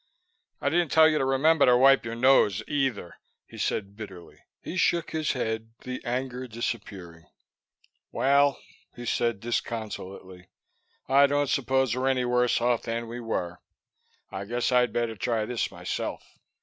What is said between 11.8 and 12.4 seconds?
we're any